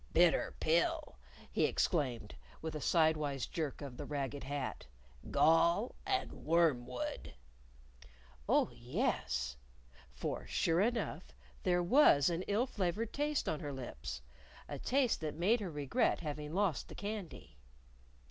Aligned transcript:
"Bitter 0.13 0.55
pill!" 0.59 1.19
he 1.51 1.65
exclaimed, 1.65 2.33
with 2.59 2.73
a 2.73 2.81
sidewise 2.81 3.45
jerk 3.45 3.83
of 3.83 3.97
the 3.97 4.05
ragged 4.07 4.43
hat. 4.45 4.87
"Gall 5.29 5.93
and 6.07 6.33
wormwood!" 6.43 7.35
"Oh, 8.49 8.71
yes!" 8.73 9.57
For 10.15 10.47
sure 10.47 10.81
enough! 10.81 11.35
there 11.61 11.83
was 11.83 12.31
an 12.31 12.41
ill 12.47 12.65
flavored 12.65 13.13
taste 13.13 13.47
on 13.47 13.59
her 13.59 13.71
lips 13.71 14.23
a 14.67 14.79
taste 14.79 15.21
that 15.21 15.35
made 15.35 15.59
her 15.59 15.69
regret 15.69 16.21
having 16.21 16.51
lost 16.51 16.87
the 16.87 16.95
candy. 16.95 17.59